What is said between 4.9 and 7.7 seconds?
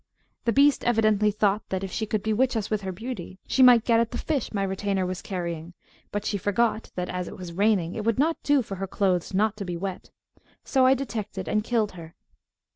was carrying; but she forgot that, as it was